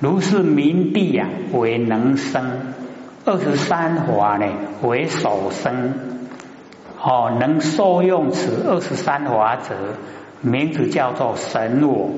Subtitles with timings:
[0.00, 2.74] 如是明地呀为能生，
[3.24, 4.46] 二十三华呢
[4.82, 6.20] 为所生，
[7.02, 9.74] 哦，能受用此二十三华者，
[10.40, 12.10] 名字叫做神我。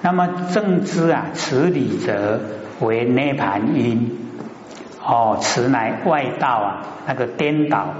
[0.00, 2.40] 那么正知啊，此理者
[2.80, 4.10] 为涅盘因，
[5.02, 7.94] 哦，此乃外道啊，那个颠倒。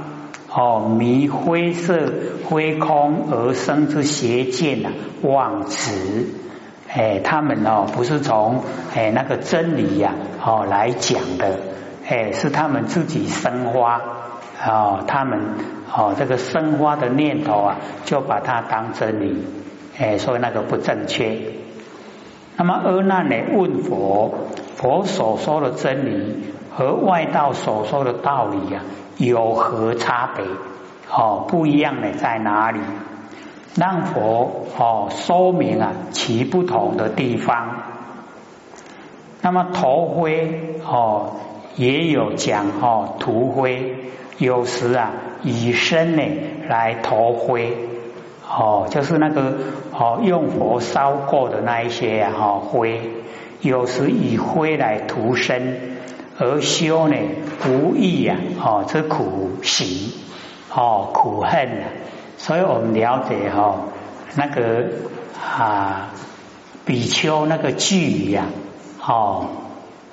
[0.56, 2.12] 哦，迷灰色
[2.44, 4.92] 灰空而生之邪见啊，
[5.22, 6.26] 妄执。
[6.96, 8.62] 哎，他们哦，不是从
[8.94, 11.58] 哎那个真理呀，哦来讲的，
[12.08, 14.00] 哎，是他们自己生花
[14.64, 15.40] 哦，他们
[15.92, 19.44] 哦这个生花的念头啊，就把它当真理，
[19.98, 21.36] 哎，所以那个不正确。
[22.56, 24.32] 那么阿难呢，问佛，
[24.76, 28.82] 佛所说的真理和外道所说的道理呀？
[29.16, 30.44] 有何差别？
[31.10, 32.78] 哦，不一样的在哪里？
[33.76, 37.82] 让佛哦说明啊其不同的地方。
[39.40, 41.36] 那么头灰哦
[41.76, 43.96] 也有讲哦涂灰，
[44.38, 45.10] 有时啊
[45.42, 46.22] 以身呢
[46.68, 47.76] 来头灰
[48.48, 49.54] 哦，就是那个
[49.92, 53.00] 哦用火烧过的那一些啊灰，
[53.60, 55.94] 有时以灰来涂身。
[56.36, 57.16] 而修呢，
[57.64, 60.10] 无益呀，哦，这苦行，
[60.74, 61.84] 哦，苦恨啊，
[62.36, 63.86] 所以我们了解哈，
[64.36, 64.86] 那个
[65.40, 66.10] 啊，
[66.84, 68.46] 比丘那个句语呀，
[69.00, 69.48] 哦，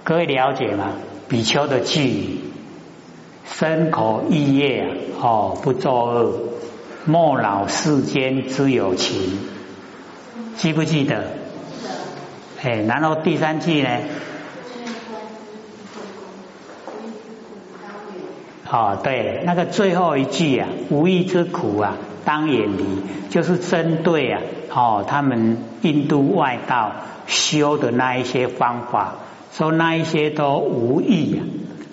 [0.04, 0.94] 各位了解吗？
[1.28, 2.40] 比丘的句语，
[3.46, 6.40] 身口意业啊，哦，不作恶，
[7.06, 9.40] 莫恼世间之有情，
[10.58, 11.26] 记不记得？
[12.62, 13.90] 哎，然后第三句呢？
[18.70, 22.84] 哦，对，那个最后一句啊，无益之苦啊，当远离，
[23.30, 24.42] 就是针对啊，
[24.74, 26.92] 哦，他们印度外道
[27.28, 29.16] 修的那一些方法，
[29.52, 31.46] 说那一些都无益啊，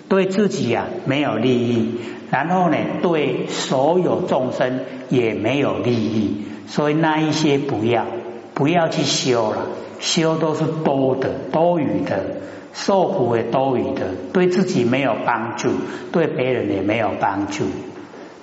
[0.07, 1.95] 对自己啊没有利益，
[2.31, 8.05] 然后呢，对所有众生也没有利益，所以那一些不要，
[8.53, 9.67] 不要去修了，
[9.99, 12.37] 修都是多的，多余的。
[12.71, 15.71] 受苦也多余的，对自己没有帮助，
[16.13, 17.65] 对别人也没有帮助，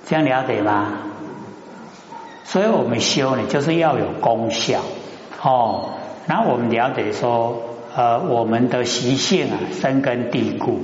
[0.05, 1.06] 这样了解吗？
[2.49, 4.79] 所以我们修呢，就是要有功效
[5.43, 5.89] 哦。
[6.27, 7.57] 然后我们了解说，
[7.93, 10.79] 呃，我们的习性啊，深根蒂固，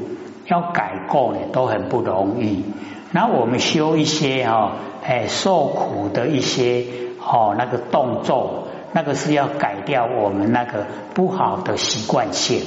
[0.46, 2.66] 要改过呢，都很不容易。
[3.14, 4.74] 然后我们修一些哈，
[5.06, 6.84] 哎，受苦的一些
[7.22, 12.62] 哦，那个动作，那个是要改掉我们那个不好的习惯性。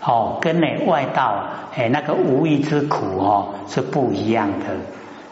[0.00, 4.66] 哦，跟那外道哎那个无义之苦哦是不一样的，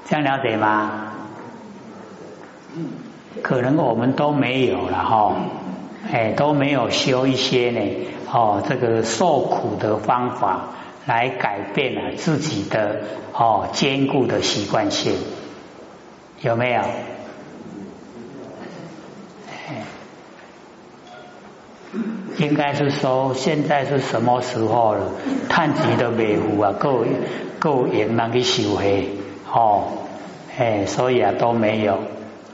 [0.04, 1.11] 这样了解吗？
[3.42, 5.36] 可能我们都没有了哈，
[6.10, 7.80] 哎都没有修一些呢
[8.32, 10.70] 哦这个受苦的方法
[11.06, 13.00] 来改变了自己的
[13.32, 15.14] 哦坚固的习惯性，
[16.40, 16.82] 有没有？
[22.38, 25.10] 应该是说，现在是什么时候了？
[25.50, 27.04] 探级的维护啊，够
[27.58, 29.10] 够严难去修黑
[29.52, 29.84] 哦，
[30.58, 31.98] 哎，所以啊都没有，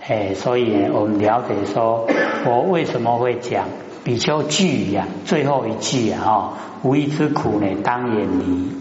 [0.09, 2.07] 哎，所以我们了解说，
[2.47, 3.67] 我为什么会讲
[4.05, 5.07] 比丘句呀？
[5.27, 6.53] 最后一句啊，哈，
[6.83, 8.73] 无义之苦呢，当远离。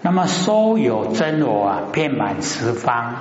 [0.00, 3.16] 那么说有真我啊，遍满十方，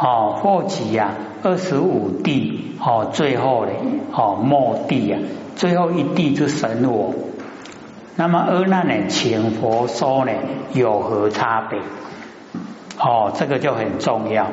[0.00, 1.10] 哦，或及呀。
[1.42, 3.72] 二十五地哦，最后的
[4.14, 5.20] 哦末地啊，
[5.54, 7.14] 最后一地之神我。
[8.16, 10.32] 那么阿难呢，请佛说呢，
[10.72, 11.78] 有何差别？
[13.06, 14.46] 哦，这个就很重要。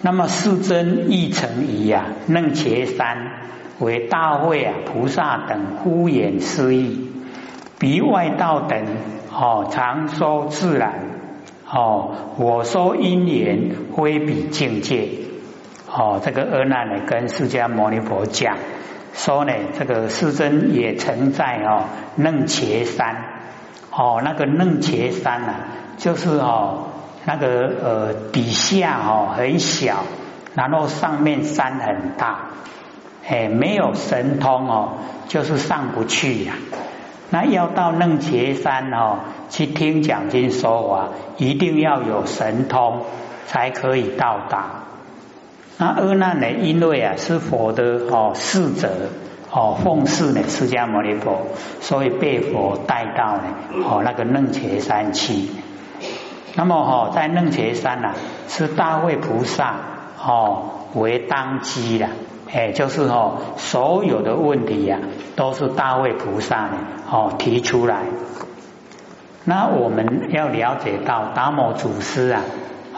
[0.00, 3.32] 那么世尊亦成仪啊，楞伽山
[3.78, 7.10] 为大会啊，菩萨等敷衍施意，
[7.78, 8.86] 比外道等
[9.30, 10.92] 哦，常说自然
[11.70, 15.08] 哦，我说因缘非比境界。
[15.94, 18.56] 哦，这个阿难呢，跟释迦牟尼佛讲
[19.12, 21.84] 说呢，这个世尊也曾在哦
[22.16, 23.16] 楞伽山，
[23.90, 25.54] 哦那个楞伽山呐，
[25.98, 26.86] 就是哦
[27.24, 30.04] 那个呃底下哦很小，
[30.54, 32.50] 然后上面山很大，
[33.28, 34.94] 哎没有神通哦，
[35.28, 36.54] 就是上不去呀。
[37.30, 41.08] 那要到楞伽山哦去听讲经说法，
[41.38, 43.02] 一定要有神通
[43.46, 44.82] 才可以到达。
[45.78, 46.50] 那阿难呢？
[46.50, 48.90] 因为啊是佛的哦侍者
[49.50, 51.46] 哦奉侍呢释迦牟尼佛，
[51.80, 53.44] 所以被佛带到呢
[53.88, 55.48] 哦那个楞伽山去。
[56.54, 58.14] 那么哈在楞伽山呐
[58.48, 59.76] 是大会菩萨
[60.22, 62.08] 哦为当机的，
[62.52, 64.98] 哎，就是哦，所有的问题呀，
[65.34, 66.78] 都是大卫菩萨呢
[67.10, 68.02] 哦提出来。
[69.44, 72.42] 那我们要了解到达摩祖师啊，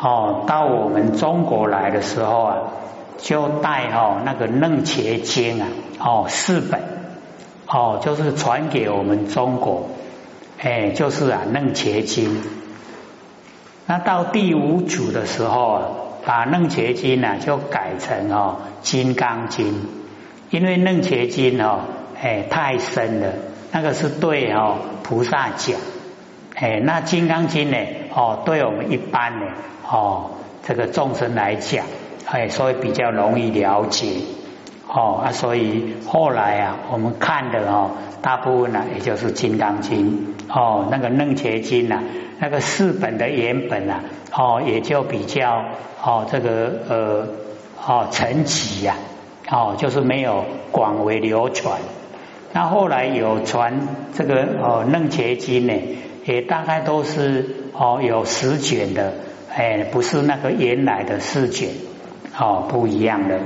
[0.03, 2.56] 哦，到我们中国来的时候啊，
[3.19, 5.69] 就带哦那个楞伽经啊，
[6.01, 6.81] 哦四本，
[7.69, 9.89] 哦就是传给我们中国，
[10.61, 12.43] 哎，就是啊楞伽经。
[13.86, 15.82] 那到第五组的时候啊，
[16.25, 19.86] 把楞伽经呢就改成哦金刚经，
[20.50, 21.81] 因为楞伽经哦，
[22.20, 23.32] 哎太深了，
[23.72, 25.78] 那个是对哦菩萨讲。
[26.56, 27.76] 哎，那《金刚经》呢？
[28.14, 29.46] 哦，对我们一般呢，
[29.90, 30.31] 哦，
[30.62, 31.84] 这个众生来讲，
[32.26, 34.06] 哎，所以比较容易了解。
[34.88, 37.90] 哦啊，所以后来啊，我们看的哦，
[38.22, 42.02] 大部分呢，也就是《金刚经》哦，那个《楞伽经》呐，
[42.38, 44.00] 那个四本的原本啊，
[44.32, 45.64] 哦，也就比较
[46.02, 47.28] 哦，这个呃，
[47.86, 48.96] 哦，沉寂呀，
[49.50, 51.81] 哦，就是没有广为流传。
[52.52, 55.98] 那后来有传这个哦，《楞伽经》呢。
[56.26, 59.12] 也大概都是哦有十卷的，
[59.54, 61.69] 哎，不是那个原来的四卷，
[62.38, 63.40] 哦不一样的。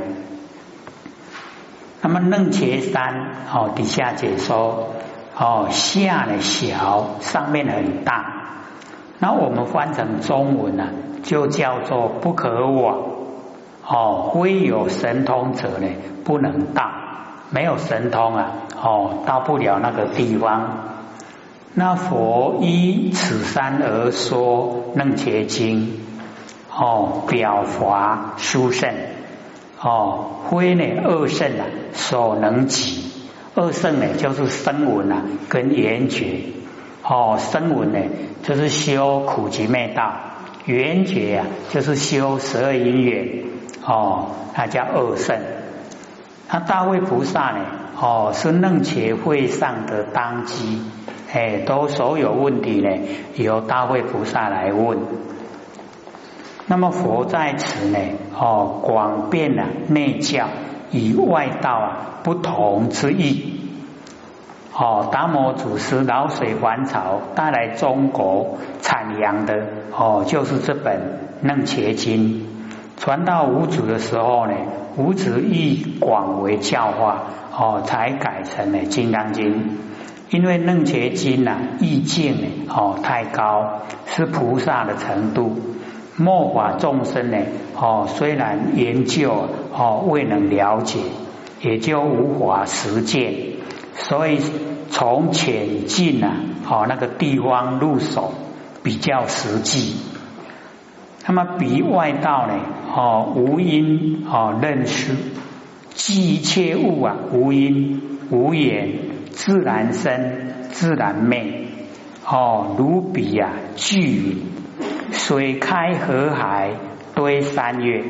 [2.00, 4.94] 那么楞伽山哦底下解说
[5.36, 8.34] 哦下呢小，上面很大。
[9.18, 10.84] 那我们翻成中文呢，
[11.24, 12.98] 就叫做不可往
[13.84, 15.88] 哦，非有神通者呢
[16.24, 16.88] 不能到，
[17.50, 20.84] 没有神通啊哦到不了那个地方。
[21.74, 26.00] 那佛依此山而说楞伽经，
[26.72, 28.94] 哦，表华殊胜，
[29.80, 33.04] 哦，非呢二圣啊所能及，
[33.54, 36.40] 二圣呢就是声闻啊跟缘觉，
[37.04, 38.00] 哦，声闻呢
[38.42, 40.14] 就是修苦集灭道，
[40.64, 43.44] 缘觉啊就是修十二因缘，
[43.84, 45.38] 哦，那叫二圣。
[46.50, 47.60] 那大卫菩萨呢，
[48.00, 50.82] 哦，是楞伽会上的当机。
[51.30, 52.88] 哎，都所有问题呢，
[53.36, 54.98] 由大会菩萨来问。
[56.68, 57.98] 那么佛在此呢，
[58.38, 60.46] 哦，广遍了内教
[60.92, 63.54] 与外道啊不同之意。
[64.74, 71.00] 哦，达摩祖师老水还潮带来中国产阳的哦，就是这本
[71.48, 72.34] 《楞伽经》。
[72.96, 74.52] 传到五祖的时候呢，
[74.96, 77.22] 五祖亦广为教化，
[77.56, 79.54] 哦，才改成了《金刚经》。
[80.30, 85.56] 因为楞伽经呐意境呢哦太高，是菩萨的程度，
[86.18, 87.38] 末法众生呢
[87.74, 90.98] 哦虽然研究哦未能了解，
[91.62, 93.34] 也就无法实践，
[93.94, 94.40] 所以
[94.90, 96.36] 从浅近啊
[96.68, 98.34] 哦那个地方入手
[98.82, 99.94] 比较实际。
[101.26, 102.54] 那么比外道呢
[102.94, 105.14] 哦无因哦认识，
[105.94, 109.08] 即一切物啊无因无言。
[109.30, 110.10] 自然生，
[110.70, 111.68] 自然灭。
[112.26, 114.36] 哦，如彼呀，巨云，
[115.28, 116.70] 水开河海
[117.14, 118.02] 堆三岳，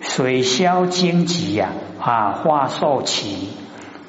[0.00, 1.68] 水消荆棘呀，
[2.00, 3.50] 啊，化受其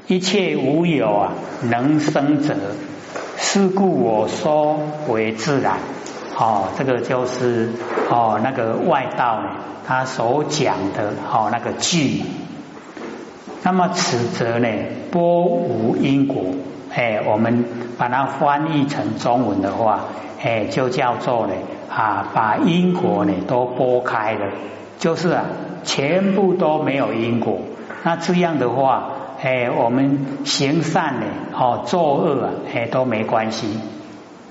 [0.07, 1.33] 一切无有啊，
[1.63, 2.55] 能生者，
[3.35, 5.79] 是故我说为自然。
[6.37, 7.71] 哦，这个就是
[8.09, 12.21] 哦，那个外道呢，他所讲的哦，那个句。
[13.63, 14.69] 那么此则呢，
[15.11, 16.45] 波无因果，
[16.91, 17.65] 哎，我们
[17.97, 20.05] 把它翻译成中文的话，
[20.41, 21.53] 哎，就叫做呢
[21.89, 24.47] 啊，把因果呢都拨开了，
[24.97, 25.45] 就是啊，
[25.83, 27.59] 全部都没有因果。
[28.03, 33.79] 那这样的话，哎，我们行善呢，哦，作恶啊，哎，都没关系，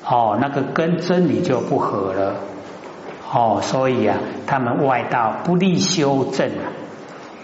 [0.04, 2.35] 哦，那个跟真理就不合了，
[3.33, 6.71] 哦，所以啊，他们外道不利修正啊。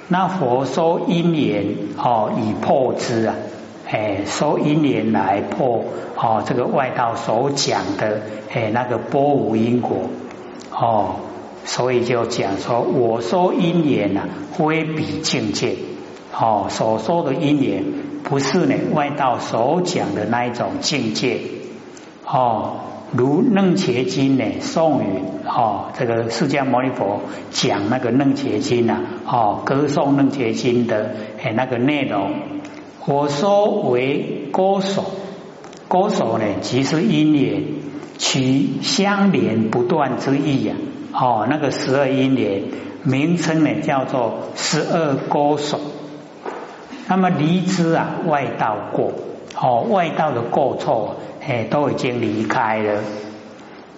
[0.06, 1.64] 那佛说因缘
[1.96, 3.34] 哦，以破之啊，
[3.86, 5.84] 哎，说因缘来破
[6.16, 8.22] 哦，这个外道所讲的
[8.52, 10.08] 哎，那个波无因果。
[10.70, 11.16] 哦，
[11.64, 14.22] 所以就讲说，我说因缘呐，
[14.52, 15.76] 非比境界。
[16.32, 17.84] 哦，所说的因缘
[18.24, 21.38] 不是呢外道所讲的那一种境界。
[22.26, 22.76] 哦。
[23.16, 27.20] 如楞伽经呢，颂语哦，这个释迦牟尼佛
[27.52, 32.32] 讲那个楞伽经呐，哦，歌颂楞伽经的哎那个内容，
[33.06, 35.04] 我说为歌手，
[35.88, 37.62] 歌手呢即是因缘，
[38.16, 40.74] 其相连不断之意呀，
[41.12, 42.62] 哦，那个十二因缘
[43.02, 45.78] 名称呢叫做十二歌手，
[47.06, 49.12] 那么离之啊外道过。
[49.56, 53.02] 哦，外道的过错，哎，都已经离开了。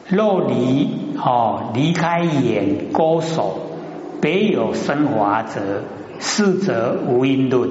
[0.08, 3.56] 若离哦，离开眼勾手，
[4.20, 5.84] 别有升华者，
[6.18, 7.70] 四则无因论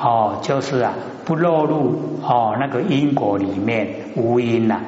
[0.00, 4.80] 哦，就是啊不落入哦那个因果里面无因呐，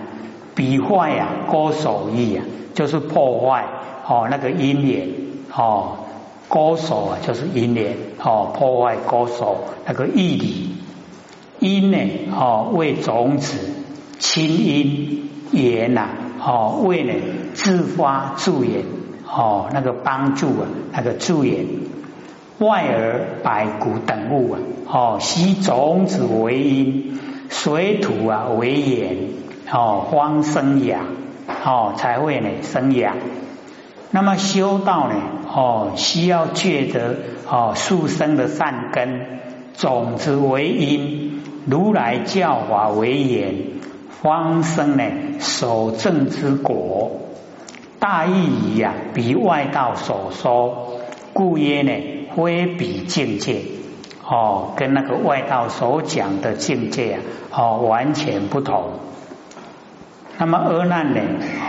[0.55, 3.67] 彼坏呀高手意啊，就是破坏
[4.07, 5.09] 哦那个因缘
[5.53, 5.99] 哦
[6.49, 10.77] 高手啊就是因缘哦破坏高手那个义理
[11.59, 11.99] 因呢
[12.33, 13.59] 哦为种子
[14.21, 16.09] 亲因缘呐
[16.41, 17.13] 哦为呢
[17.55, 18.85] 自发助缘
[19.27, 21.67] 哦那个帮助啊那个助缘。
[22.61, 29.17] 外而百谷等物啊，哦，悉种子为因，水土啊为眼，
[29.73, 31.01] 哦，方生养，
[31.65, 33.17] 哦，才会呢生养。
[34.11, 35.15] 那么修道呢，
[35.51, 37.17] 哦，需要觉得
[37.49, 39.23] 哦，树生的善根，
[39.79, 43.55] 种子为因，如来教法为眼，
[44.21, 45.05] 方生呢
[45.39, 47.23] 守正之果。
[47.99, 51.01] 大意义啊，比外道所说，
[51.33, 52.20] 故曰呢。
[52.35, 53.63] 非比境界
[54.25, 57.21] 哦，跟那个外道所讲的境界啊，
[57.53, 59.01] 哦，完全不同。
[60.39, 61.21] 那么阿难呢，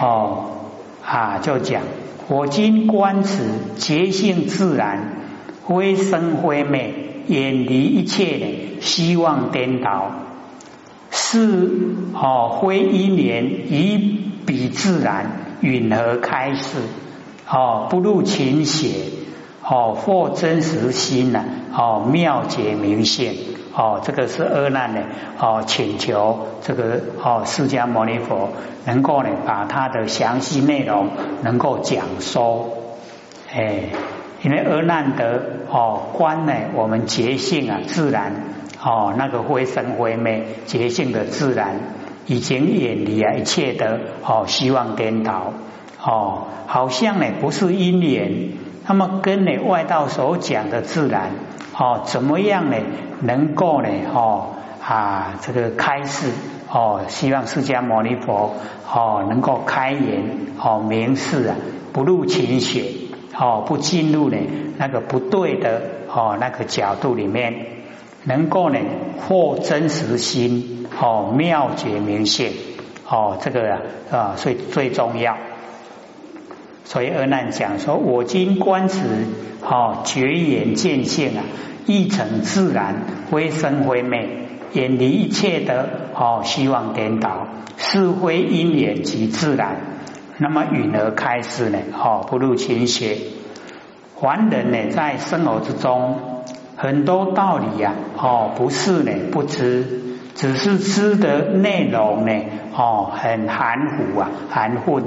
[0.01, 0.51] 哦
[1.03, 1.81] 啊，就讲
[2.27, 3.45] 我今观此
[3.77, 5.15] 觉性自然，
[5.67, 6.93] 非生非灭，
[7.27, 10.11] 远离一切的希望颠倒，
[11.09, 11.69] 是
[12.13, 16.77] 哦，非因缘以彼自然允和开示，
[17.49, 19.20] 哦，不入情邪。
[19.73, 23.35] 哦，或真实心呐，哦，妙解明现，
[23.73, 25.01] 哦，这个是阿难呢，
[25.39, 28.49] 哦，请求这个哦，释迦牟尼佛
[28.83, 31.07] 能够呢，把他的详细内容
[31.41, 32.67] 能够讲说，
[33.49, 33.83] 哎，
[34.43, 38.33] 因为阿难的哦观呢，我们觉性啊，自然
[38.83, 41.75] 哦，那个灰生灰灭觉性的自然，
[42.27, 45.53] 已经远离啊一切的哦希望颠倒，
[46.03, 48.59] 哦，好像呢不是因缘。
[48.87, 51.29] 那么跟你外道所讲的自然
[51.77, 52.77] 哦，怎么样呢？
[53.21, 54.47] 能够呢哦
[54.83, 56.31] 啊这个开示
[56.71, 58.55] 哦，希望释迦牟尼佛
[58.91, 60.23] 哦能够开言
[60.59, 61.55] 哦明示啊，
[61.93, 62.85] 不入情血
[63.37, 64.37] 哦，不进入呢
[64.77, 65.81] 那个不对的
[66.13, 67.53] 哦那个角度里面，
[68.23, 68.79] 能够呢
[69.27, 72.51] 获真实心哦妙觉明现
[73.07, 73.77] 哦这个
[74.11, 75.37] 啊所以最重要。
[76.83, 78.99] 所以阿难讲说：“我今观此，
[79.63, 81.43] 哦，绝缘见性啊，
[81.85, 82.95] 一成自然，
[83.29, 84.27] 非生非灭，
[84.73, 87.47] 远离一切的哦，希望颠倒，
[87.77, 89.77] 是非因缘及自然。
[90.37, 91.77] 那么允而开始呢？
[91.93, 93.17] 哦，不入情邪。
[94.19, 96.43] 凡人呢，在生活之中，
[96.75, 99.85] 很多道理呀，哦，不是呢不知，
[100.35, 102.33] 只是知的内容呢，
[102.75, 105.03] 哦，很含糊啊，含混。”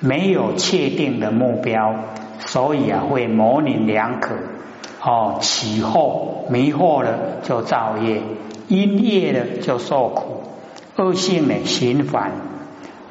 [0.00, 1.94] 没有确定的目标，
[2.38, 4.34] 所以啊会模棱两可
[5.02, 8.20] 哦，起惑迷惑了就造业，
[8.68, 10.42] 因业了就受苦，
[10.96, 12.32] 恶性呢循环。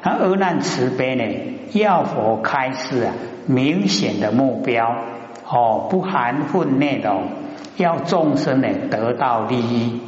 [0.02, 1.24] 那阿难慈悲呢，
[1.72, 3.12] 要佛开示啊，
[3.46, 4.94] 明显的目标
[5.48, 7.24] 哦，不含混内容，
[7.76, 10.00] 要众生呢得到利益。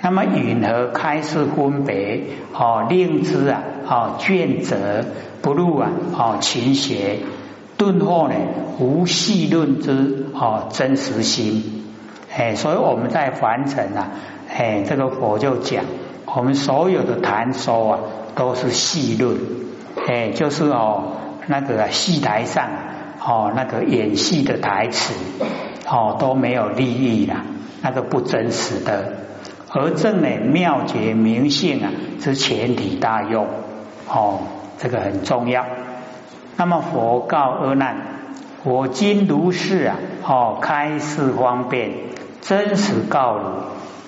[0.00, 5.04] 那么允和开示分别哦，令之啊哦卷则。
[5.40, 7.20] 不入啊，哦，勤学
[7.76, 8.34] 顿后呢，
[8.80, 11.84] 无细论之哦真实心，
[12.36, 14.08] 哎，所以我们在凡尘啊，
[14.48, 15.84] 哎，这个佛就讲，
[16.26, 18.00] 我们所有的谈说啊，
[18.34, 19.38] 都是细论，
[20.08, 21.12] 哎，就是哦
[21.46, 22.68] 那个戏台上
[23.24, 25.14] 哦那个演戏的台词
[25.88, 27.44] 哦都没有利益了，
[27.80, 29.12] 那个不真实的，
[29.70, 33.46] 而正呢妙觉明性啊之前提大用
[34.08, 34.40] 哦。
[34.80, 35.66] 这个很重要。
[36.56, 37.96] 那么佛告阿难：
[38.62, 41.90] 我今如是啊，哦，开示方便，
[42.40, 43.36] 真实告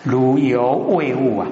[0.05, 1.49] 汝，汝犹未悟啊，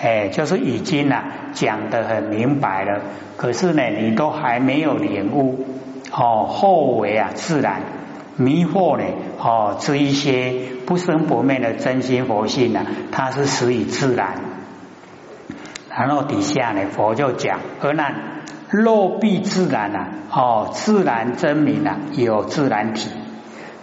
[0.00, 3.02] 哎，就是已经啊讲得很明白了。
[3.36, 5.66] 可是呢，你都还没有领悟
[6.10, 7.82] 哦，后为啊自然
[8.36, 9.04] 迷惑呢，
[9.38, 10.54] 哦，这一些
[10.86, 14.34] 不生不灭的真心佛性呢，它是始于自然。
[15.90, 18.14] 然后底下呢，佛就讲阿难。
[18.70, 23.10] 若必自然啊，哦，自然真明啊，有自然体。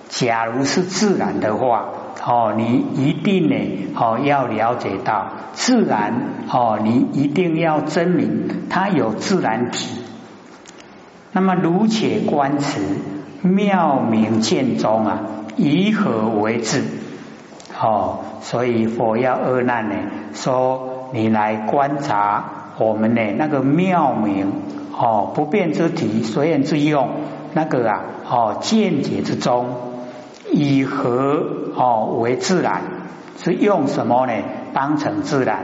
[0.08, 1.86] 假如是自然的话，
[2.26, 6.14] 哦，你一定呢，哦，要了解到自然，
[6.52, 10.02] 哦，你一定要真明它有自然体。
[11.32, 12.82] 那么如且观此
[13.42, 15.20] 妙明见中啊，
[15.56, 16.84] 以何为智？
[17.82, 19.96] 哦，所以佛要阿难呢，
[20.34, 22.44] 说你来观察
[22.78, 24.52] 我们呢那个妙明。
[25.02, 27.08] 哦，不变之体，随缘之用，
[27.54, 29.68] 那个啊，哦，见解之中，
[30.52, 31.42] 以何
[31.78, 32.82] 哦为自然，
[33.42, 34.34] 是用什么呢？
[34.74, 35.64] 当成自然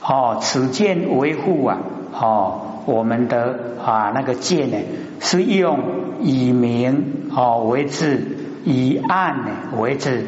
[0.00, 1.78] 哦，此见为护啊
[2.12, 4.76] 哦，我们的啊那个见呢，
[5.20, 5.78] 是用
[6.20, 8.20] 以明哦为自，
[8.64, 10.24] 以暗呢为自，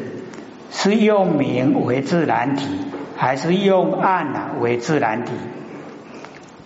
[0.71, 2.67] 是用明为自然体，
[3.15, 5.31] 还是用暗啊为自然体？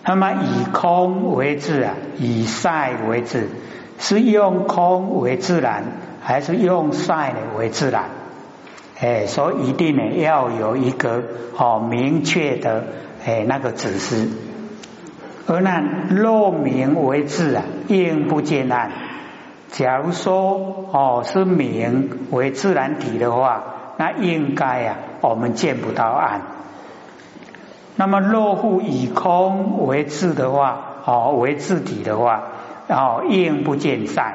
[0.04, 3.48] 那么以空为自啊，以晒为自，
[3.98, 5.84] 是用空为自然，
[6.22, 8.04] 还是用晒呢为自然？
[9.00, 11.22] 哎，所以一定呢要有一个
[11.56, 12.84] 哦明确的
[13.24, 14.28] 哎那个指示。
[15.46, 18.90] 而那若明为自啊，应不见暗。
[19.68, 23.62] 假如说哦是明为自然体的话，
[23.98, 26.42] 那应该啊我们见不到暗。
[27.96, 32.42] 那么若复以空为自的话，哦为自体的话，
[32.88, 34.34] 哦应不见善，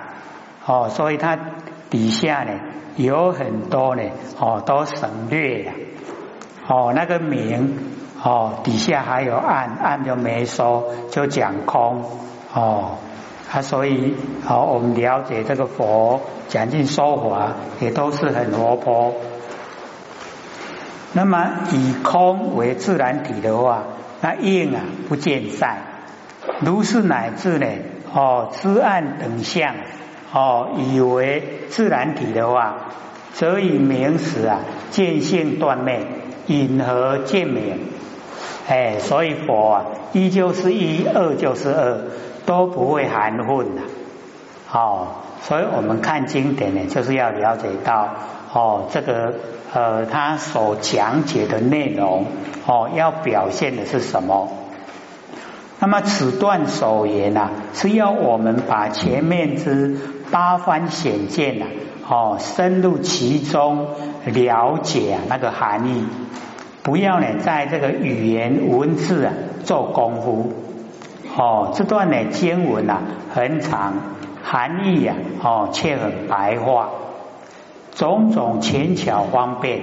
[0.65, 1.37] 哦所以它
[1.89, 2.51] 底下呢
[2.95, 4.03] 有很多呢，
[4.39, 5.71] 哦都省略了，
[6.67, 7.77] 哦那个明
[8.25, 12.03] 哦底下还有暗，暗就没说，就讲空
[12.55, 12.97] 哦，
[13.53, 19.13] 啊所以好我们了解这个佛讲尽说法也都是很活泼。
[21.13, 23.83] 那么以空为自然体的话，
[24.21, 25.77] 那应啊不见善，
[26.61, 27.67] 如是乃至呢
[28.11, 29.75] 哦知暗等相
[30.33, 32.77] 哦以为自然体的话，
[33.33, 36.07] 则以明时啊见性断灭，
[36.47, 37.93] 因何见明？
[38.67, 42.01] 哎，所以佛啊一就是一，二就是二，
[42.45, 43.81] 都不会含混的。
[44.67, 48.09] 好，所以我们看经典呢，就是要了解到
[48.53, 49.33] 哦这个。
[49.73, 52.27] 呃，他所讲解的内容
[52.65, 54.47] 哦，要表现的是什么？
[55.79, 59.97] 那么此段所言呐，是要我们把前面之
[60.31, 61.65] 八番显见呐，
[62.07, 63.87] 哦，深入其中
[64.23, 66.05] 了解那个含义，
[66.85, 70.53] 不要呢在这个语言文字啊做功夫。
[71.35, 73.01] 哦，这段呢经文呐
[73.33, 73.93] 很长，
[74.43, 76.91] 含义呀哦却很白话。
[77.95, 79.81] 种种浅巧方便，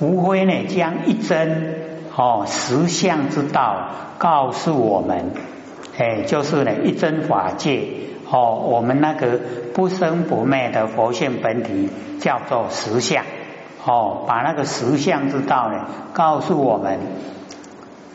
[0.00, 1.74] 无非呢将一真
[2.16, 5.32] 哦实相之道告诉我们，
[5.98, 7.82] 哎，就是呢一真法界
[8.30, 9.38] 哦，我们那个
[9.74, 13.22] 不生不灭的佛性本体叫做实相
[13.84, 16.98] 哦，把那个实相之道呢告诉我们，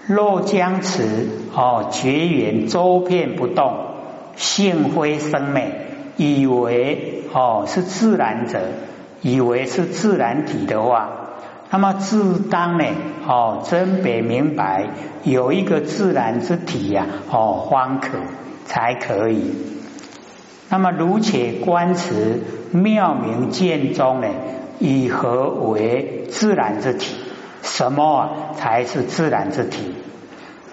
[0.08, 3.78] 若将此哦绝缘周遍不动，
[4.36, 8.62] 性非生灭，以为哦是自然者。
[9.24, 11.10] 以为是自然体的话，
[11.72, 12.86] 那么自当呢？
[13.28, 14.86] 哦，真别明白
[15.24, 18.20] 有一个自然之体呀，哦，方可
[18.66, 19.56] 才可以。
[20.70, 24.28] 那么如且观此妙明见中呢，
[24.80, 27.16] 以何为自然之体？
[27.64, 29.96] 什么才是自然之体？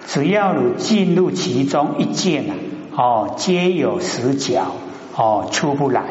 [0.05, 2.53] 只要你进入其中一见啊，
[2.95, 4.71] 哦，皆有死角，
[5.15, 6.03] 哦，出不来。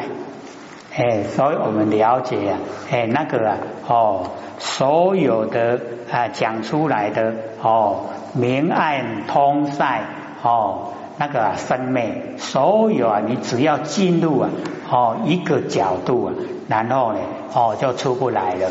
[0.95, 2.59] 哎，所以我们了解啊，
[2.91, 4.23] 哎，那个啊，哦，
[4.59, 5.79] 所有的
[6.11, 10.03] 啊讲出来的哦，明暗通塞
[10.43, 14.49] 哦，那个生灭，所有啊，你只要进入啊，
[14.89, 16.33] 哦一个角度啊，
[16.67, 17.19] 然后呢，
[17.53, 18.69] 哦就出不来了，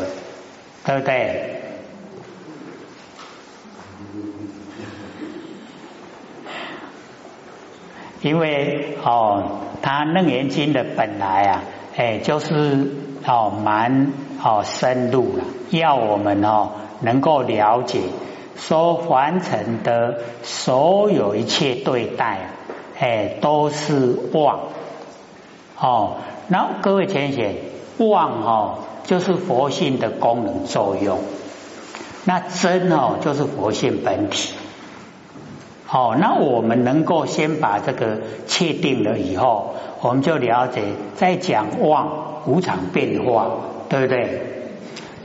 [0.85, 1.61] 对不对？
[8.21, 9.43] 因为哦，
[9.81, 11.63] 他楞严经的本来啊。
[11.97, 12.91] 哎，就是
[13.25, 14.11] 哦，蛮
[14.43, 18.01] 哦深入了，要我们哦能够了解，
[18.55, 22.49] 说凡尘的所有一切对待，
[22.99, 24.59] 哎，都是妄
[25.79, 26.17] 哦。
[26.47, 27.55] 那各位浅显，
[27.97, 31.19] 妄哦就是佛性的功能作用，
[32.23, 34.53] 那真哦就是佛性本体。
[35.91, 39.75] 哦，那我们能够先把这个确定了以后。
[40.01, 40.81] 我们就了解，
[41.15, 43.49] 在讲妄无常变化，
[43.89, 44.54] 对不对？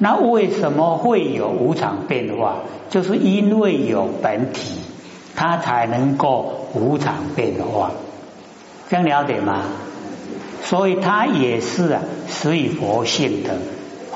[0.02, 2.54] 那为什么会有无常变化？
[2.88, 4.80] 就是因为有本体，
[5.36, 7.90] 它才能够无常变化。
[8.88, 9.62] 这样了解吗？
[10.62, 13.58] 所以它也是啊，属于佛性的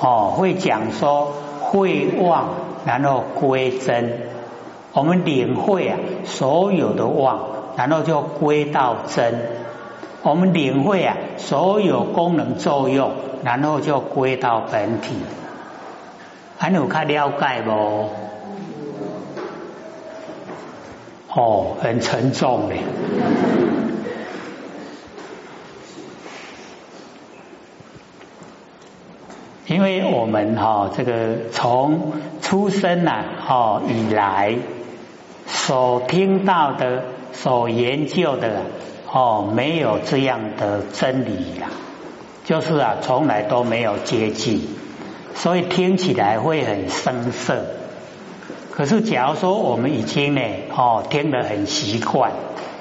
[0.01, 0.33] 哦。
[0.35, 2.49] 会讲说会妄，
[2.87, 4.11] 然后归真。
[4.95, 7.41] 我们领会啊，所有的妄，
[7.77, 9.35] 然后就归到真。
[10.23, 13.11] 我们领会啊，所有功能作用，
[13.45, 15.15] 然后就归到本体。
[16.65, 18.09] 还有看了解不？
[21.29, 22.77] 哦，很沉重的。
[29.83, 34.57] 为我们哈这个从出生啊哦以来
[35.47, 38.63] 所听到的、所研究的
[39.13, 41.69] 哦，没有这样的真理啦，
[42.47, 44.67] 就是啊，从来都没有接近，
[45.35, 47.65] 所以听起来会很生涩。
[48.71, 50.41] 可是，假如说我们已经呢
[50.77, 52.33] 哦听得很习惯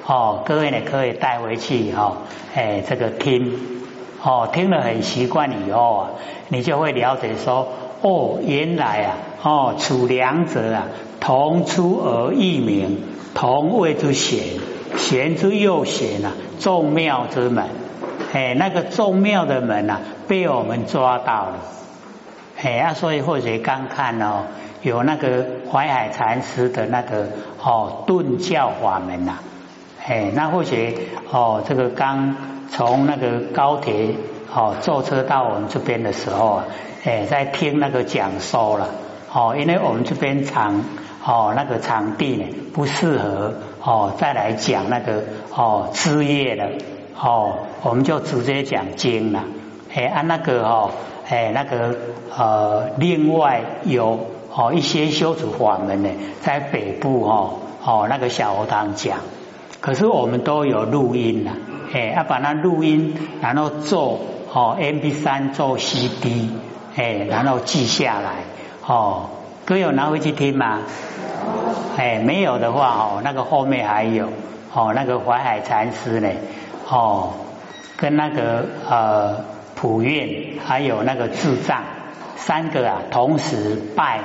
[0.07, 2.17] 哦，各位呢可以带回去哈，
[2.55, 3.59] 哎，这个听
[4.23, 6.09] 哦听得很习惯以后啊，
[6.47, 7.67] 你就会了解说
[8.01, 10.87] 哦，原来啊哦处两者啊
[11.19, 13.03] 同出而异名，
[13.35, 14.39] 同谓之贤，
[14.97, 17.65] 贤之又贤啊，众妙之门。
[18.33, 21.59] 哎，那个众妙的门啊，被我们抓到了。
[22.63, 24.45] 哎啊，所以或者刚看哦。
[24.83, 27.29] 有那个淮海禅师的那个
[27.63, 29.35] 哦顿教法门呐，
[30.05, 32.35] 哎，那或许哦这个刚
[32.69, 34.13] 从那个高铁
[34.53, 36.65] 哦坐车到我们这边的时候啊，
[37.05, 38.89] 哎在听那个讲说了
[39.31, 40.83] 哦，因为我们这边场
[41.25, 45.23] 哦那个场地呢不适合哦再来讲那个
[45.55, 46.69] 哦枝叶的
[47.17, 49.45] 哦，我们就直接讲经了，
[49.95, 50.91] 哎按那个哦
[51.27, 51.95] 哎那个
[52.37, 54.19] 呃另外有。
[54.55, 56.09] 哦，一些修持法门呢，
[56.41, 59.17] 在北部哦哦那个小佛堂讲，
[59.81, 61.53] 可是我们都有录音呐，
[61.91, 64.19] 哎，要把那录音，然后做
[64.53, 66.51] 哦 M P 三做 C D，
[66.95, 68.43] 哎，然后记下来，
[68.85, 69.31] 哦，
[69.65, 70.81] 各位有拿回去听吗？
[71.97, 74.27] 哎，没有的话哦，那个后面还有
[74.71, 76.29] 哦，那个淮海禅师呢，
[76.87, 77.31] 哦，
[77.97, 79.37] 跟那个呃
[79.83, 81.83] 普愿还有那个智障
[82.37, 84.21] 三个啊，同时拜。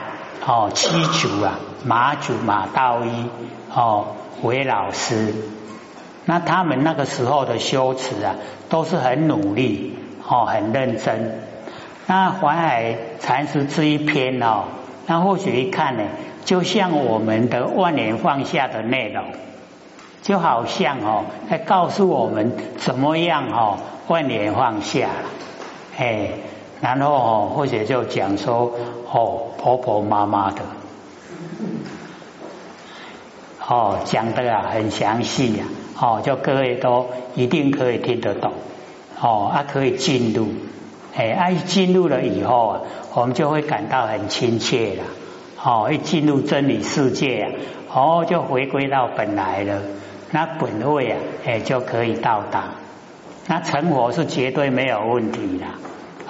[0.47, 3.29] 哦，七祖啊，马祖马道一
[3.75, 5.35] 哦为老师，
[6.25, 8.37] 那他们那个时候的修持啊，
[8.69, 11.41] 都是很努力哦，很认真。
[12.07, 14.67] 那淮海禅师这一篇哦，
[15.09, 16.05] 那或许一看呢，
[16.45, 19.25] 就像我们的万年放下的内容，
[20.23, 25.09] 就好像哦，在告诉我们怎么样哦，万年放下，
[25.99, 26.31] 哎。
[26.81, 28.73] 然后哦，或者就讲说
[29.13, 30.61] 哦，婆婆妈妈的，
[33.67, 35.65] 哦，讲的啊很详细呀，
[36.01, 38.53] 哦，就各位都一定可以听得懂，
[39.21, 40.47] 哦，啊可以进入，
[41.17, 42.81] 哎，啊一进入了以后啊，
[43.15, 45.03] 我们就会感到很亲切了，
[45.61, 47.51] 哦，一进入真理世界啊，
[47.93, 49.83] 哦，就回归到本来了，
[50.31, 52.75] 那本位啊，哎就可以到达，
[53.49, 55.65] 那成佛是绝对没有问题的。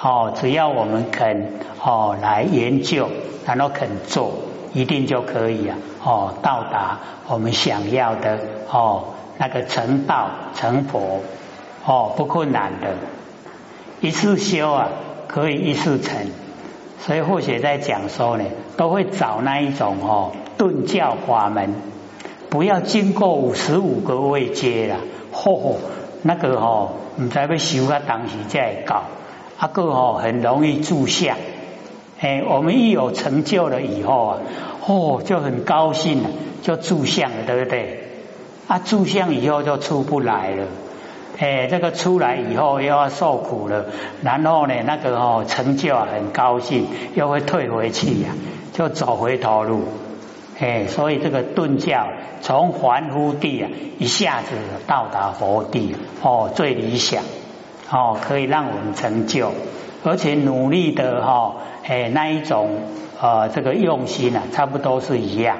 [0.01, 1.51] 哦，只要我们肯
[1.83, 3.09] 哦来研究，
[3.45, 4.31] 然后肯做，
[4.73, 5.77] 一定就可以啊！
[6.01, 8.39] 哦，到达我们想要的
[8.71, 9.03] 哦
[9.37, 11.19] 那个成道成佛
[11.85, 12.95] 哦不困难的，
[13.99, 14.87] 一次修啊
[15.27, 16.27] 可以一次成，
[17.01, 18.45] 所以或许在讲说呢，
[18.77, 21.75] 都会找那一种哦顿教法门，
[22.49, 24.95] 不要经过五十五个位阶了，
[25.33, 25.75] 嚯，
[26.21, 29.03] 那个哦唔知要修啊当时再搞。
[29.57, 31.35] 阿哥哦，很容易住相，
[32.21, 34.37] 哎，我们一有成就了以后啊，
[34.87, 36.29] 哦，就很高兴了，
[36.61, 38.07] 就住相了，对不对？
[38.69, 40.65] 啊，住相以后就出不来了，
[41.39, 43.87] 哎，这个出来以后又要受苦了，
[44.23, 48.29] 然后呢，那个哦成就啊很高兴，又会退回去呀，
[48.71, 49.83] 就走回头路，
[50.59, 52.07] 哎，所以这个顿教
[52.41, 54.55] 从凡夫地啊一下子
[54.87, 57.23] 到达佛地，哦，最理想。
[57.91, 59.51] 哦，可以让我们成就，
[60.03, 61.55] 而且努力的哈，
[61.87, 62.81] 哎，那一种
[63.19, 65.57] 呃，这个用心啊，差不多是一样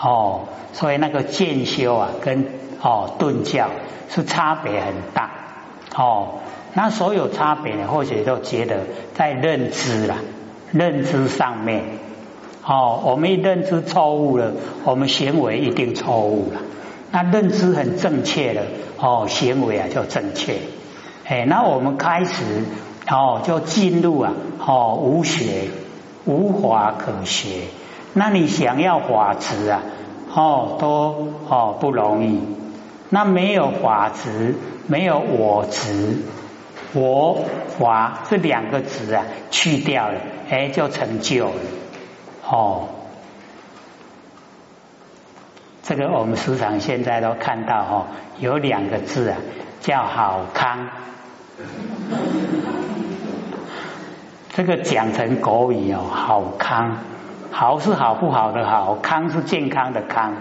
[0.00, 0.44] 哦。
[0.72, 2.46] 所以那个渐修啊，跟
[2.80, 3.68] 哦顿教
[4.08, 5.30] 是差别很大
[5.94, 6.38] 哦。
[6.72, 10.16] 那所有差别呢，或许都觉得在认知啦，
[10.72, 11.84] 认知上面
[12.64, 14.52] 哦，我们一认知错误了，
[14.84, 16.60] 我们行为一定错误了。
[17.10, 18.62] 那认知很正确了，
[18.98, 20.54] 哦，行为啊就正确。
[21.24, 22.44] 哎，那我们开始
[23.10, 24.32] 哦，就进入啊，
[24.64, 25.64] 哦，无学
[26.24, 27.48] 无法可学。
[28.14, 29.82] 那你想要法执啊，
[30.32, 32.40] 哦，都哦不容易。
[33.10, 34.54] 那没有法执，
[34.86, 36.18] 没有我执，
[36.94, 37.40] 我
[37.78, 40.14] 法这两个执啊，去掉了，
[40.48, 41.52] 哎，就成就了。
[42.52, 42.84] 哦，
[45.82, 48.04] 这个我们时常现在都看到哦，
[48.40, 49.38] 有两个字啊，
[49.80, 50.88] 叫好康。
[54.52, 56.98] 这个讲成国语哦，好康，
[57.50, 60.34] 好是好不好的好，康是健康的康，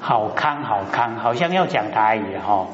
[0.00, 2.68] 好康好康，好像要讲台语哈。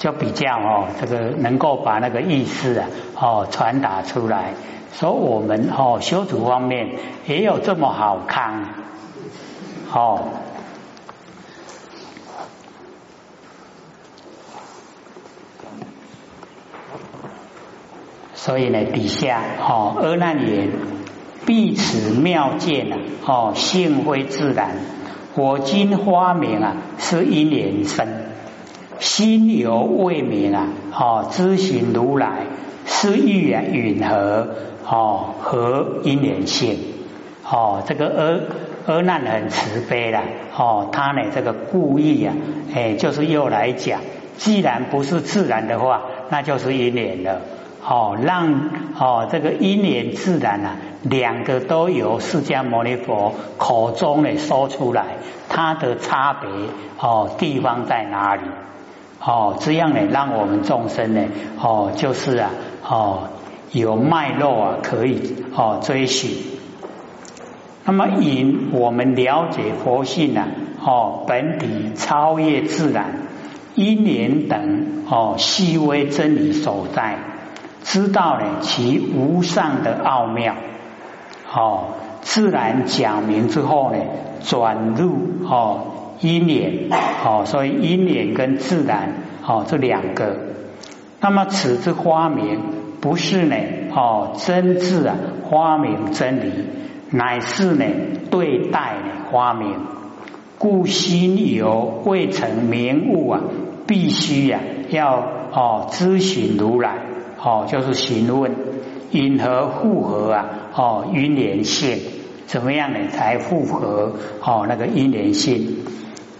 [0.00, 4.54] 就比较哦，这个能够把那个意思啊哦传达出来。
[4.92, 6.90] 说我们哦修图方面
[7.26, 8.74] 也有这么好看
[9.92, 10.28] 哦。
[18.34, 20.70] 所以呢，底下哦，阿难言：
[21.44, 22.96] 必此妙见啊，
[23.26, 24.76] 哦，性非自然。
[25.34, 28.06] 我今花明啊，是因缘生；
[29.00, 32.46] 心犹未明啊，哦，知行如来
[32.86, 34.48] 是欲啊，允和
[34.88, 36.78] 哦，和因缘性
[37.48, 38.06] 哦，这个
[38.86, 40.22] 阿阿难很慈悲啦，
[40.56, 42.34] 哦，他呢这个故意啊，
[42.74, 44.00] 哎，就是又来讲，
[44.36, 47.40] 既然不是自然的话，那就是因缘了。
[47.88, 55.04] 哦，让哦这个因缘自然啊，两个都由释迦牟尼佛口中呢说出来，
[55.48, 56.48] 它的差别
[56.98, 58.42] 哦地方在哪里？
[59.20, 61.22] 哦，这样呢，让我们众生呢
[61.60, 62.50] 哦就是啊
[62.82, 63.28] 哦
[63.76, 66.30] 有脉络啊可以哦追寻。
[67.84, 70.48] 那么引我们了解佛性啊
[70.82, 73.28] 哦本体超越自然
[73.74, 77.18] 因缘等哦细微真理所在。
[77.82, 80.56] 知道呢其无上的奥妙，
[81.54, 81.84] 哦，
[82.22, 83.98] 自然讲明之后呢，
[84.42, 85.16] 转入
[85.48, 86.88] 哦因缘，
[87.24, 89.12] 哦，所以因缘跟自然
[89.46, 90.36] 哦这两个，
[91.20, 92.60] 那么此之花名
[93.00, 93.56] 不是呢
[93.94, 96.52] 哦真智啊花明真理，
[97.10, 97.84] 乃是呢
[98.30, 99.74] 对待呢花明，
[100.58, 103.40] 故心有未成明悟啊，
[103.86, 105.18] 必须呀要
[105.52, 106.98] 哦咨询如来。
[107.38, 108.50] 哦，就是询问
[109.12, 110.48] 因何复合啊？
[110.74, 111.98] 哦，因缘性
[112.46, 112.98] 怎么样呢？
[113.10, 115.76] 才复合哦，那个因缘性。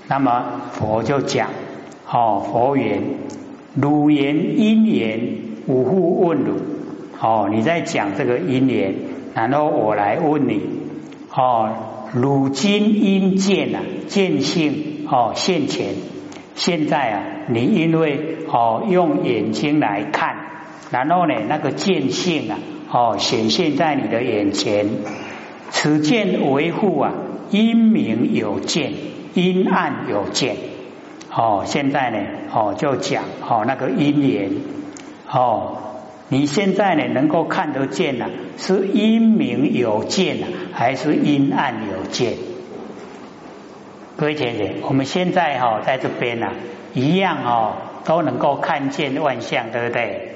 [0.08, 1.50] 那么佛就讲
[2.10, 3.02] 哦，佛言：
[3.74, 5.20] 汝言因缘，
[5.66, 6.54] 吾复问汝。
[7.18, 8.94] 哦，你在讲这个因缘，
[9.34, 10.60] 然后我来问你
[11.34, 11.70] 哦，
[12.12, 15.94] 汝今因见啊，见性哦现前。
[16.54, 20.36] 现在啊，你因为哦用眼睛来看。
[20.90, 22.58] 然后呢，那个见性啊，
[22.92, 24.86] 哦，显现在你的眼前。
[25.70, 27.12] 此见为护啊，
[27.50, 28.92] 阴明有见，
[29.34, 30.56] 阴暗有见。
[31.34, 32.18] 哦，现在呢，
[32.54, 34.50] 哦，就讲哦那个因缘。
[35.30, 35.76] 哦，
[36.28, 38.26] 你现在呢，能够看得见呢，
[38.58, 42.34] 是阴明有见呢，还是阴暗有见？
[44.16, 46.52] 各位姐姐，我们现在哈在这边呢，
[46.94, 47.72] 一样哦，
[48.04, 50.32] 都能够看见万象，对不对？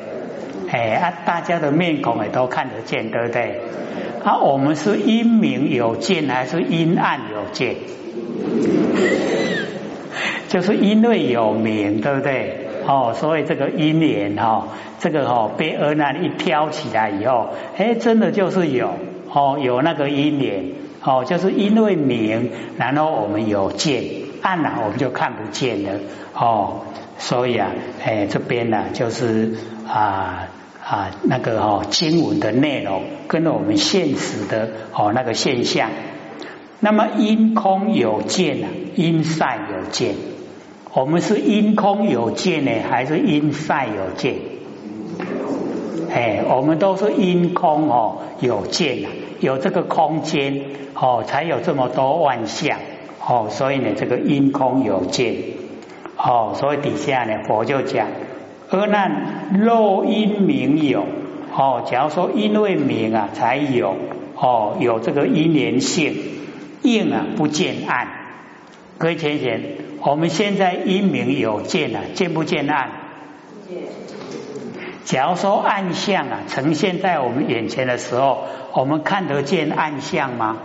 [0.71, 3.61] 哎啊，大家的面孔也都看得见，对不对？
[4.23, 7.77] 啊，我们是阴明有见还是阴暗有见？
[10.49, 12.67] 就是因为有明，对不对？
[12.91, 14.67] 哦，所以这个阴缘哈，
[14.99, 18.91] 这个哈被阿难一挑起来以后，哎，真的就是有
[19.33, 20.65] 哦，有那个阴缘
[21.05, 24.03] 哦，就是因为明，然后我们有见，
[24.43, 25.91] 暗了我们就看不见了
[26.35, 26.81] 哦，
[27.19, 27.71] 所以啊，
[28.05, 29.55] 哎，这边呢就是
[29.87, 30.49] 啊。
[30.83, 35.89] 啊，那个哦，经文的内容跟我们现实的哦那个现象，
[36.81, 40.17] 那么因空有见啊，因善有见，
[40.93, 44.35] 我们是因空有见呢，还是因善有见？
[46.13, 50.63] 哎，我们都是因空哦有见啊，有这个空间
[50.95, 52.79] 哦，才有这么多万象
[53.25, 55.37] 哦，所以呢，这个因空有见
[56.17, 58.09] 哦，所以底下呢，佛就讲。
[58.71, 61.05] 阿难，若因明有
[61.57, 63.95] 哦，假如说因为明啊才有
[64.35, 66.17] 哦，有这个因缘性，
[66.83, 68.09] 应啊不见暗。
[68.99, 69.61] 各位浅显，
[70.03, 72.91] 我们现在因明有见啊，见不见暗？
[73.69, 73.83] 见。
[75.05, 80.57] 假如说暗相啊呈现在我们眼前的时候，我们看得见暗相吗？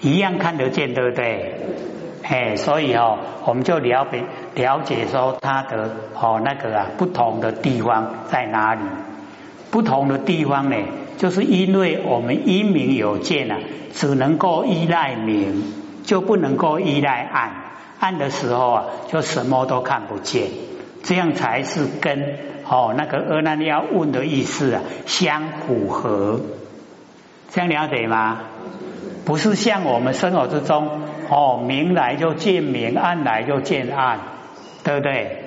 [0.00, 1.54] 一样看得见，对不对？
[2.22, 4.24] 哎，所以哦，我们就了解
[4.54, 8.80] 了解说它的哦那个啊不同的地方在哪里？
[9.70, 10.76] 不同的地方呢，
[11.18, 13.58] 就是因为我们因明有见啊，
[13.92, 15.62] 只能够依赖明，
[16.06, 17.50] 就不能够依赖暗。
[18.00, 20.48] 暗的时候啊，就什么都看不见，
[21.02, 26.40] 这样才是跟哦那个阿难要问的意思啊相符合。
[27.50, 28.40] 这样了解吗？
[29.24, 31.02] 不是像我们生活之中。
[31.28, 34.20] 哦，明来就见明，暗来就见暗，
[34.84, 35.42] 对不对？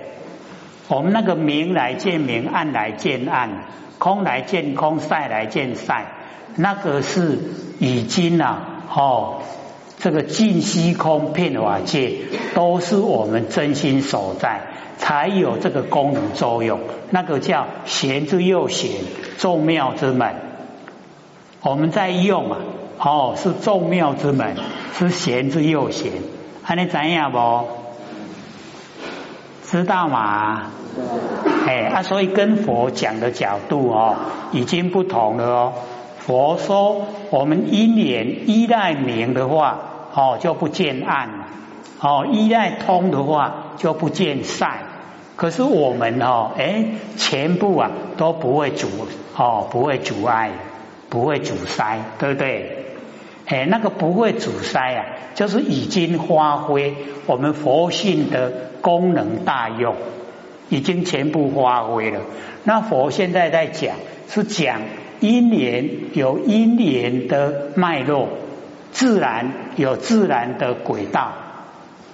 [0.89, 3.63] 我们那个明来见明，暗来见暗，
[3.97, 6.07] 空来见空，晒来见晒，
[6.57, 7.39] 那个是
[7.79, 9.41] 已经啊，哦，
[9.99, 12.19] 这个尽虚空遍法界
[12.55, 14.61] 都是我们真心所在，
[14.97, 16.79] 才有这个功能作用。
[17.09, 18.91] 那个叫玄之又玄，
[19.37, 20.35] 众妙之门。
[21.61, 22.57] 我们在用啊，
[22.97, 24.55] 哦，是众妙之门，
[24.97, 26.13] 是玄之又玄。
[26.63, 27.67] 还你怎样不？
[29.65, 30.71] 知道吗？
[31.67, 34.15] 哎，啊，所以跟佛讲的角度哦，
[34.53, 35.73] 已经不同了哦。
[36.19, 39.79] 佛说，我们因缘依赖明的话，
[40.13, 41.29] 哦，就不见暗；
[41.99, 44.77] 哦，依赖通的话，就不见善。
[45.35, 46.85] 可是我们哦，哎，
[47.17, 48.87] 全部啊都不会阻，
[49.35, 50.51] 哦，不会阻碍，
[51.09, 52.85] 不会阻塞，对不对？
[53.47, 58.51] 哎，那个不会阻塞啊，就是已经发挥我们佛性的
[58.81, 59.95] 功能大用，
[60.69, 62.19] 已经全部发挥了。
[62.63, 63.95] 那佛现在在讲，
[64.27, 64.81] 是讲
[65.19, 68.29] 因缘有因缘的脉络，
[68.91, 71.33] 自然有自然的轨道。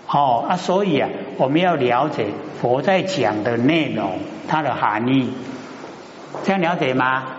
[0.07, 2.27] 哦啊，所以啊，我们要了解
[2.61, 5.29] 佛在讲的内容，它的含义，
[6.43, 7.34] 这样了解吗？